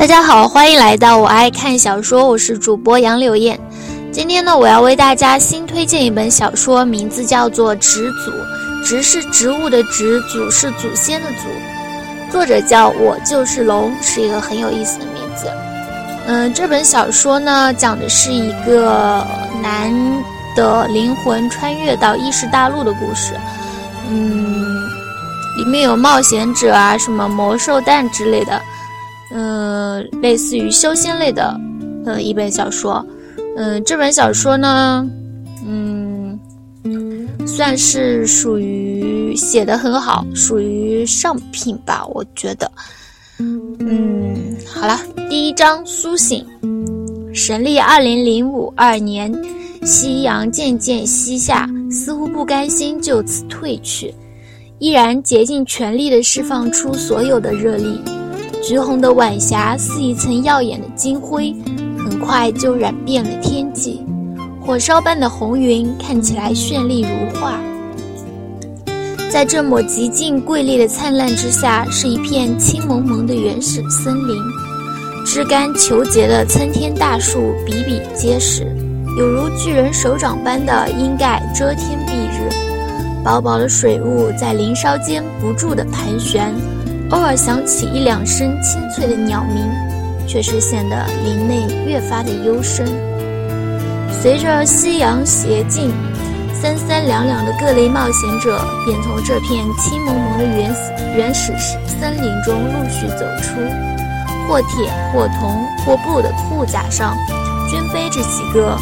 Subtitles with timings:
[0.00, 3.60] 大家好，欢迎来到我爱看小说，我是主播杨柳燕。
[4.10, 8.30] 今天呢，我要为大家新推荐一本小说，名字叫做《植祖》，
[8.82, 12.32] 植是植物的植，祖是祖先的祖。
[12.32, 15.46] 作者叫我就是龙，是一个很有意思的名字。
[16.26, 19.22] 嗯，这本小说呢，讲的是一个
[19.62, 19.92] 男
[20.56, 23.34] 的灵魂穿越到异世大陆的故事。
[24.08, 24.64] 嗯，
[25.58, 28.58] 里面有冒险者啊，什么魔兽蛋之类的。
[29.30, 31.58] 嗯，类似于修仙类的，
[32.04, 33.04] 呃，一本小说。
[33.56, 35.06] 嗯，这本小说呢，
[35.66, 36.38] 嗯，
[37.46, 42.70] 算是属于写的很好，属于上品吧，我觉得。
[43.38, 46.44] 嗯，好了，第一章苏醒。
[47.32, 49.32] 神历二零零五二年，
[49.84, 54.12] 夕阳渐渐西下，似乎不甘心就此退去，
[54.78, 58.00] 依然竭尽全力地释放出所有的热力。
[58.62, 61.54] 橘红的晚霞似一层耀眼的金辉，
[61.98, 64.04] 很快就染遍了天际。
[64.60, 67.08] 火烧般的红云看起来绚丽如
[67.40, 67.58] 画。
[69.30, 74.36] 在这抹极尽瑰丽的灿烂之下，是一片青蒙蒙的原始森林，
[75.24, 78.64] 枝干虬结的参天大树比比皆是，
[79.16, 82.50] 有如巨人手掌般的阴盖遮天蔽日。
[83.24, 86.52] 薄薄的水雾在林梢间不住地盘旋。
[87.10, 89.68] 偶尔响起一两声清脆的鸟鸣，
[90.28, 92.86] 却是显得林内越发的幽深。
[94.22, 95.90] 随着夕阳斜近，
[96.54, 101.52] 三三两两的各类冒险者便从这片青蒙蒙的原始原始
[101.88, 103.60] 森林中陆续走出，
[104.46, 107.16] 或铁或铜或布的护甲上，
[107.68, 108.76] 均背着几个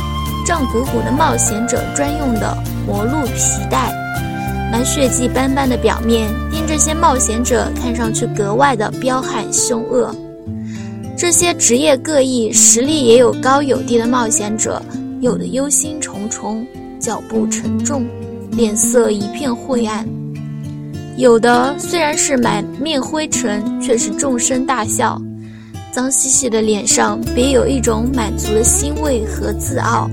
[0.46, 2.54] 胀鼓鼓的冒险者专用的
[2.86, 3.90] 魔鹿皮带。
[4.70, 10.14] 满血迹斑斑的表面，令这些冒险者看上去格外的彪悍凶恶。
[11.16, 14.80] 这些职业各异、实力也有高有低的冒险者，
[15.20, 16.64] 有的忧心忡忡，
[17.00, 18.06] 脚步沉重，
[18.52, 20.04] 脸色一片晦暗；
[21.16, 25.20] 有的虽然是满面灰尘，却是众声大笑，
[25.90, 30.10] 脏兮兮的脸上别有一种满足的欣慰和自傲。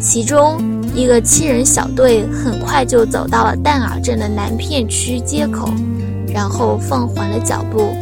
[0.00, 0.79] 其中。
[0.94, 5.72] 一个七人小队很快就走到了淡尔镇的南片区街口，
[6.32, 7.96] 然后放缓了脚步。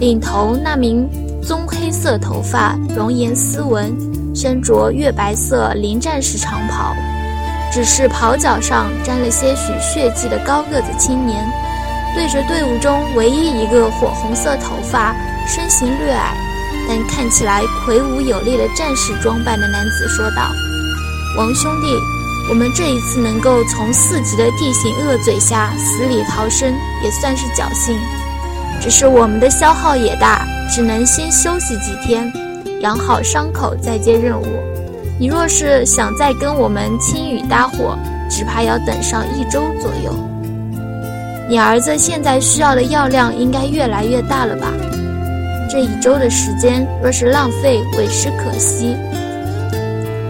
[0.00, 1.08] 领头那名
[1.42, 3.94] 棕黑色头发、容颜斯文、
[4.34, 6.94] 身着月白色临战士长袍，
[7.72, 11.46] 只是袍角上沾了些许血迹的高个子青年，
[12.14, 15.14] 对着队伍中唯一一个火红色头发、
[15.46, 16.34] 身形略矮
[16.88, 20.50] 但看起来魁梧有力的战士装扮的男子说道。
[21.36, 21.88] 王兄弟，
[22.48, 26.74] 我们这一次能够从四级的地形恶嘴下死里逃生，
[27.04, 27.94] 也算是侥幸。
[28.80, 32.32] 只是我们的消耗也大，只能先休息几天，
[32.80, 34.46] 养好伤口再接任务。
[35.20, 37.98] 你若是想再跟我们青雨搭伙，
[38.30, 40.14] 只怕要等上一周左右。
[41.50, 44.72] 你儿子现在需要的药量应该越来越大了吧？
[45.70, 48.96] 这一周的时间若是浪费，委实可惜。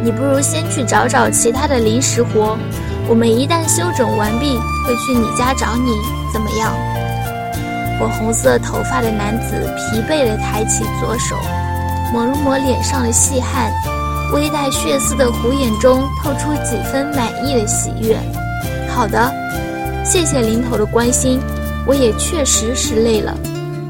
[0.06, 2.56] 你不如先去找找其他的临时活，
[3.08, 4.56] 我们一旦休整完毕，
[4.86, 5.90] 会去你家找你，
[6.32, 6.72] 怎么样？
[7.98, 11.34] 火红色头发的男子疲惫地抬起左手，
[12.12, 13.72] 抹了抹脸上的细汗，
[14.32, 18.16] 微带血丝的虎眼中透出几分满意的喜悦。
[18.88, 19.28] 好的，
[20.04, 21.40] 谢谢林头的关心，
[21.84, 23.36] 我也确实是累了，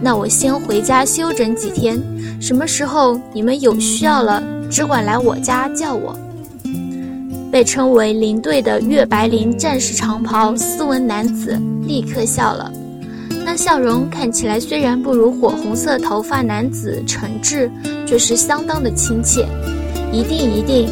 [0.00, 2.02] 那我先回家休整几天，
[2.40, 4.42] 什么时候你们有需要了？
[4.70, 6.16] 只管来我家叫我。
[7.50, 12.70] 被称为林队的月白林战士长袍斯文男子立刻笑了，
[13.44, 17.70] 那笑容看起来虽然不如火红色头发男子诚挚，
[18.06, 19.46] 却是相当的亲切。
[20.12, 20.88] 一定一定，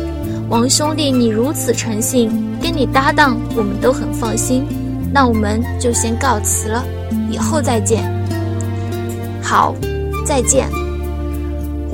[0.48, 2.30] 王兄弟你如此诚信，
[2.62, 4.64] 跟你搭档我们都很放心。
[5.12, 6.84] 那我们就先告辞了，
[7.30, 8.02] 以后再见。
[9.42, 9.74] 好，
[10.24, 10.83] 再见。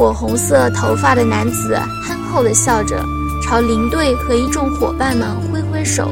[0.00, 3.05] 火红色头发的男子憨厚地笑着，
[3.43, 6.11] 朝林队和一众伙伴们挥挥手，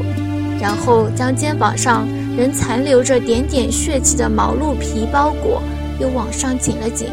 [0.61, 2.07] 然后将肩膀上
[2.37, 5.63] 仍残留着点点血迹的毛鹿皮包裹
[5.99, 7.09] 又往上紧了紧，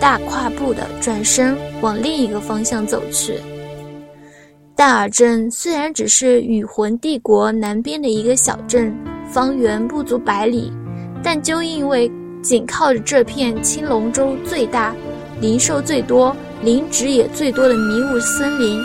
[0.00, 3.38] 大跨步地转身往另一个方向走去。
[4.74, 8.90] 戴尔镇虽然只是雨魂帝国南边的一个小镇，
[9.30, 10.72] 方圆不足百里，
[11.22, 12.10] 但就因为
[12.42, 14.94] 紧靠着这片青龙洲最大。
[15.44, 18.80] 灵兽最多、灵植也最多的迷雾森林，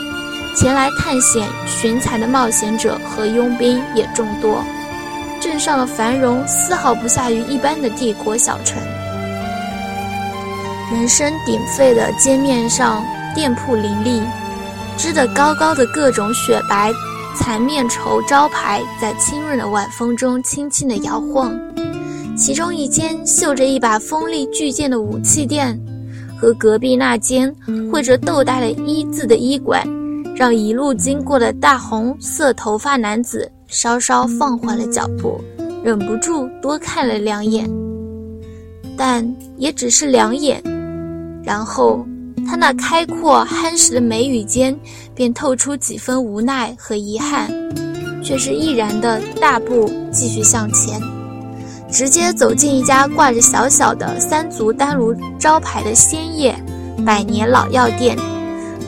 [0.57, 4.61] 前来探险寻财的冒险者和佣兵也众多。
[5.39, 8.77] 镇上的繁荣丝毫不下于一般的帝国小城。
[10.91, 13.01] 人声鼎沸的街面上，
[13.33, 14.21] 店铺林立，
[14.97, 16.91] 支得高高的各种雪白
[17.37, 21.57] 蚕面绸招牌在清润的晚风中轻轻地摇晃。
[22.35, 25.79] 其中一间绣着一把锋利巨剑的武器店，
[26.39, 27.53] 和隔壁那间
[27.91, 29.85] 绘着豆大的“一”字的医馆，
[30.35, 35.39] 让一路经过的大红色头发男子稍稍放缓了脚步，
[35.83, 37.69] 忍不住多看了两眼。
[38.97, 39.25] 但
[39.57, 40.61] 也只是两眼，
[41.43, 42.05] 然后
[42.47, 44.77] 他那开阔憨实的眉宇间
[45.13, 47.49] 便透出几分无奈和遗憾，
[48.23, 51.01] 却是毅然的大步继续向前，
[51.91, 56.55] 直接走进一家挂着小小的三足丹炉招牌的鲜叶
[57.05, 58.17] 百年老药店，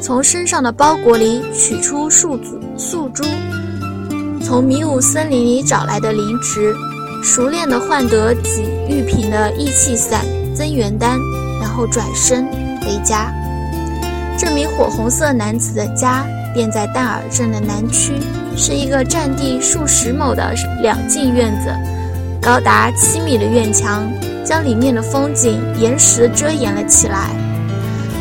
[0.02, 3.24] 从身上的包裹里取出数组素珠，
[4.44, 6.74] 从迷雾森林里找来的灵芝。
[7.24, 10.26] 熟练地换得几玉瓶的益气散、
[10.56, 11.20] 增元丹，
[11.62, 12.44] 然后转身
[12.82, 13.32] 回家。
[14.40, 18.14] 这名火红色男子的家便在淡尔镇的南区，
[18.58, 20.52] 是一个占地数十亩的
[20.82, 21.70] 两进院子，
[22.42, 24.12] 高达七米的院墙
[24.44, 27.30] 将里面的风景岩石遮掩了起来。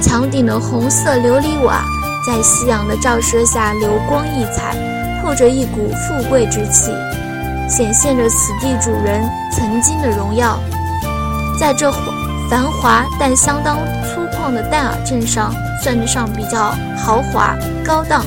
[0.02, 1.82] 墙顶的红色琉璃瓦
[2.26, 4.76] 在夕阳的照射下流光溢彩，
[5.22, 6.93] 透着一股富贵之气。
[7.67, 9.22] 显现着此地主人
[9.52, 10.58] 曾经的荣耀，
[11.58, 11.90] 在这
[12.50, 18.26] 繁华但相当粗犷的戴尔镇上，算得上比较豪华高档，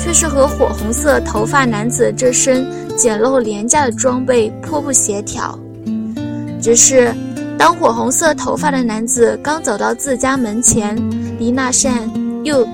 [0.00, 2.64] 却是和火红色头发男子这身
[2.96, 5.58] 简陋廉价的装备颇不协调。
[6.60, 7.14] 只是，
[7.58, 10.96] 当火红色头发的男子刚走到自家门前，
[11.38, 12.10] 离那扇
[12.44, 12.66] 又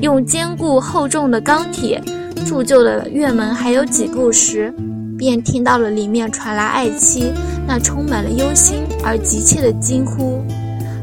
[0.00, 2.02] 用坚固厚重的钢铁
[2.46, 4.72] 铸就的院门还有几步时，
[5.18, 7.32] 便听到了里面传来爱妻
[7.66, 10.42] 那充满了忧心而急切的惊呼：“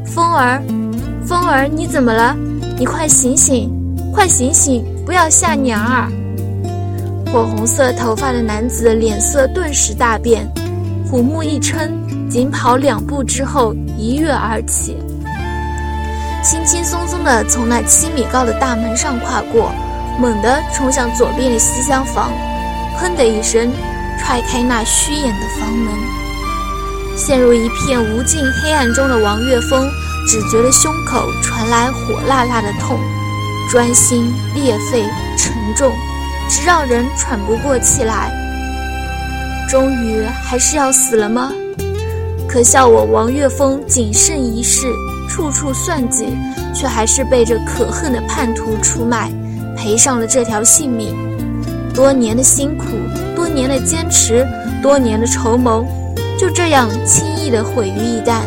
[0.04, 0.60] 风儿，
[1.24, 2.34] 风儿，你怎么了？
[2.78, 3.70] 你快醒醒，
[4.12, 6.10] 快醒醒，不要吓娘儿！”
[7.36, 10.50] 火红色头发的男子脸色顿时大变，
[11.10, 14.96] 虎目一撑，紧跑两步之后一跃而起，
[16.42, 19.70] 轻轻松松地从那七米高的大门上跨过，
[20.18, 22.32] 猛地冲向左边的西厢房，
[22.98, 23.70] 砰的一声。
[24.18, 25.92] 踹开那虚掩的房门，
[27.18, 29.86] 陷入一片无尽黑暗中的王岳峰，
[30.26, 32.98] 只觉得胸口传来火辣辣的痛，
[33.70, 35.04] 钻心裂肺，
[35.36, 35.92] 沉重，
[36.48, 38.30] 直让人喘不过气来。
[39.68, 41.52] 终于还是要死了吗？
[42.48, 44.86] 可笑我王岳峰谨慎一世，
[45.28, 46.36] 处处算计，
[46.72, 49.30] 却还是被这可恨的叛徒出卖，
[49.76, 51.14] 赔上了这条性命。
[51.94, 52.86] 多年的辛苦。
[53.34, 54.46] 多年的坚持，
[54.82, 55.86] 多年的筹谋，
[56.38, 58.40] 就这样轻易的毁于一旦。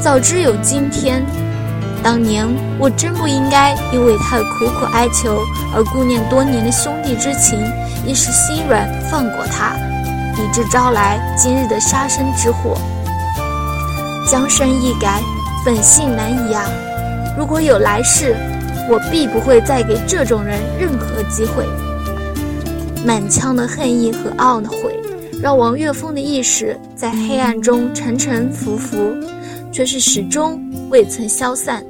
[0.00, 1.24] 早知有今天，
[2.04, 2.46] 当年
[2.78, 5.40] 我真不应该因为他的苦苦哀求
[5.74, 7.58] 而顾念多年的兄弟之情，
[8.06, 9.74] 一时心软放过他，
[10.36, 12.76] 以致招来今日的杀身之祸。
[14.30, 15.22] 江山易改，
[15.64, 16.68] 本性难移啊！
[17.38, 18.36] 如果有来世，
[18.90, 21.64] 我必不会再给这种人任何机会。
[23.02, 25.00] 满腔的恨意和懊悔，
[25.42, 29.14] 让王岳峰的意识在黑暗中沉沉浮浮，
[29.72, 31.82] 却是始终未曾消散。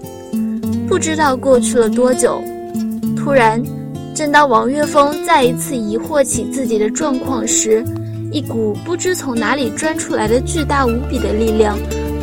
[0.88, 2.42] 不知道过去了多久，
[3.16, 3.62] 突然，
[4.14, 7.84] 正当王岳峰再一次疑惑起自己的状况时，
[8.30, 11.76] 一股不知从哪里钻出来的巨大无比的力量，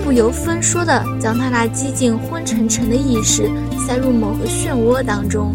[0.04, 3.50] 不由分说的将他那几近昏沉沉的意识
[3.88, 5.54] 塞入某个漩涡当中，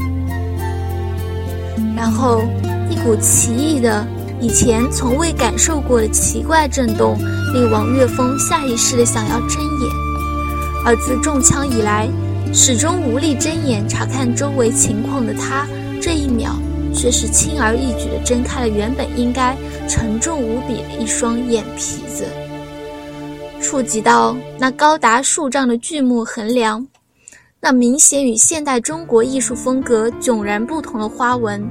[1.96, 2.42] 然后。
[2.88, 4.06] 一股奇异的、
[4.40, 7.18] 以前从未感受过的奇怪震动，
[7.52, 9.90] 令王岳峰下意识的想要睁眼。
[10.84, 12.08] 而自中枪以来，
[12.52, 15.66] 始终无力睁眼查看周围情况的他，
[16.00, 16.56] 这一秒
[16.94, 19.56] 却是轻而易举地睁开了原本应该
[19.88, 22.24] 沉重无比的一双眼皮子，
[23.60, 26.86] 触及到那高达数丈的巨木横梁，
[27.60, 31.66] 那明显与现代中国艺术风格迥然不同的花纹。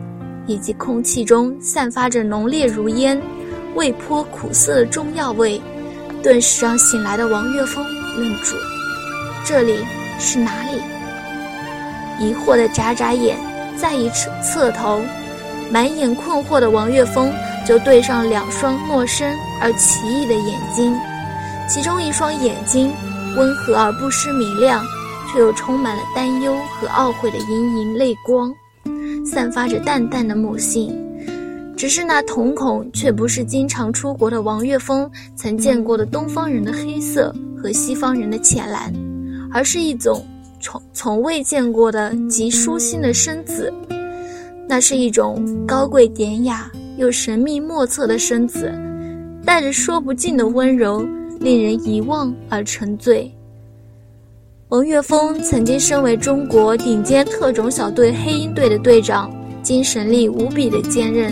[0.47, 3.19] 以及空气中散发着浓烈如烟、
[3.73, 5.59] 味颇苦涩的中药味，
[6.21, 7.83] 顿时让醒来的王岳峰
[8.15, 8.55] 愣住。
[9.43, 9.79] 这里
[10.19, 10.81] 是哪里？
[12.19, 13.37] 疑惑的眨眨眼，
[13.77, 15.01] 再一侧侧头，
[15.69, 17.31] 满眼困惑的王岳峰
[17.65, 19.29] 就对上两双陌生
[19.61, 20.97] 而奇异的眼睛，
[21.67, 22.91] 其中一双眼睛
[23.35, 24.81] 温和而不失明亮，
[25.31, 28.53] 却又充满了担忧和懊悔的盈盈泪光。
[29.25, 30.95] 散发着淡淡的母性，
[31.75, 38.93] 只是那瞳孔却不是经常出国的王岳峰曾见过的东方人的黑色和西方人的浅蓝。
[39.55, 40.21] 而是一种
[40.59, 43.73] 从从未见过的极舒心的身子。
[44.67, 48.69] 那是一种高贵典雅又神秘莫测的身子，
[49.45, 51.07] 带着说不尽的温柔，
[51.39, 53.33] 令人遗忘而沉醉。
[54.67, 59.31] 王岳峰曾经身为中国顶尖特种小队黑鹰队的队长，
[59.63, 61.31] 精神力无比的坚韧，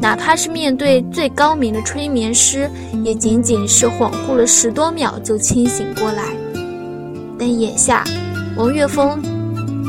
[0.00, 2.70] 哪怕是面对最高明的催眠师，
[3.04, 6.39] 也仅仅是恍惚了十多秒就清醒过来。
[7.40, 8.04] 但眼下，
[8.54, 9.18] 王岳峰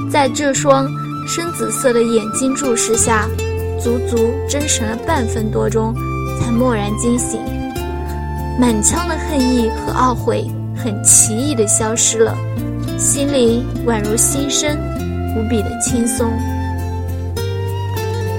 [0.09, 0.87] 在这双
[1.27, 3.27] 深紫色的眼睛注视下，
[3.77, 5.93] 足足睁神了半分多钟，
[6.39, 7.41] 才蓦然惊醒，
[8.57, 12.33] 满腔的恨意和懊悔很奇异的消失了。
[12.97, 14.77] 心里宛如新生，
[15.35, 16.31] 无比的轻松。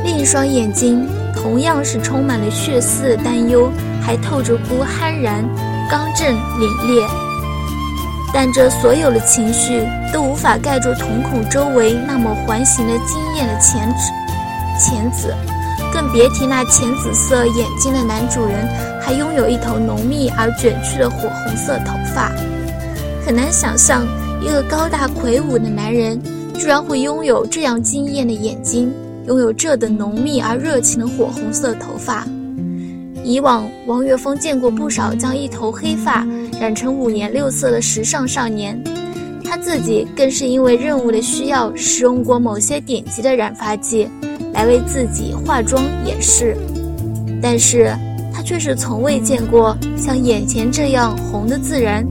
[0.05, 5.45] 另一双眼睛同样是充满了血丝的担忧，还透着股酣然、
[5.91, 7.32] 刚正、凛冽。
[8.35, 14.11] 但这所有的情绪都无法盖住瞳孔周围那抹环形的惊艳的浅紫，
[14.81, 15.35] 浅紫，
[15.93, 18.67] 更别提那浅紫色眼睛的男主人
[19.01, 22.33] 还拥有一头浓密而卷曲的火红色头发，
[23.25, 24.07] 很难想象。
[24.41, 26.21] 一个高大魁梧的男人，
[26.55, 28.93] 居然会拥有这样惊艳的眼睛，
[29.29, 32.27] 拥有这等浓密而热情的火红色头发。
[33.23, 36.27] 以往，王岳峰见过不少将一头黑发
[36.63, 38.81] 染成五颜六色的时尚少年，
[39.45, 44.09] 他自己更是因为任务的需要，使用过某些顶级的染发剂，
[44.55, 46.57] 来为自己化妆掩饰。
[47.43, 47.93] 但是，
[48.33, 52.07] 他却是从未见过像眼前这样红的自然。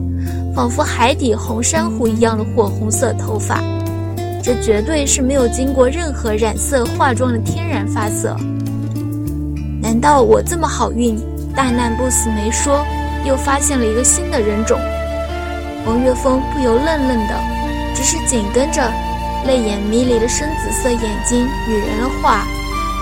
[0.54, 3.64] 仿佛海底红珊瑚一样的火红色头发，
[4.44, 8.36] 这绝对是没有经过任何染色化妆的天然发色。
[9.82, 11.18] 难道我这么好运，
[11.56, 12.86] 大难不死没说，
[13.26, 14.80] 又发现了一个新的人种？
[15.86, 17.40] 王岳峰不由愣愣的，
[17.96, 18.82] 只是紧跟着
[19.48, 22.46] 泪眼迷离的深紫色眼睛女人的话，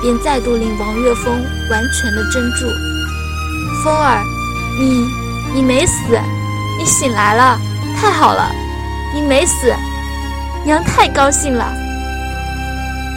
[0.02, 1.34] 便再度令王岳峰
[1.70, 2.68] 完全的怔住。
[3.84, 4.24] 风儿，
[4.80, 5.08] 你，
[5.54, 5.94] 你没死。
[6.80, 7.60] 你醒来了，
[8.00, 8.50] 太好了！
[9.14, 9.74] 你没死，
[10.64, 11.66] 娘太高兴了。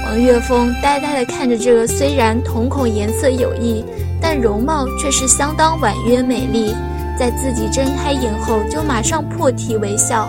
[0.04, 3.84] 王岳峰呆呆的看着这个虽然瞳孔颜色有异，
[4.20, 6.74] 但容貌却是相当婉约美丽，
[7.22, 10.28] 在自己睁开眼后就马上破涕为笑，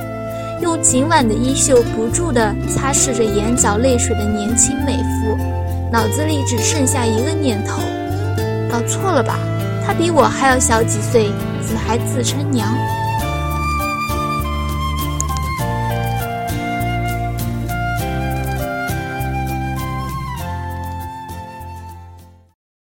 [0.61, 5.35] 用紧挽的衣袖不住地擦拭着眼角泪水的年轻美妇，
[5.91, 7.81] 脑子里只剩下一个念头：
[8.69, 9.39] 搞错了吧？
[9.83, 11.31] 她比我还要小几岁，
[11.65, 12.69] 怎么还自称娘？